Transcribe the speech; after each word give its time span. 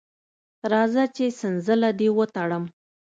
راځه 0.71 1.03
چې 1.15 1.25
څنځله 1.39 1.89
دې 1.99 2.07
وتړم. 2.17 2.63